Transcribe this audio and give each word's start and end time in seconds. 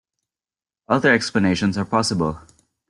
Other 0.87 1.13
explanations 1.13 1.77
are 1.77 1.85
possible. 1.85 2.41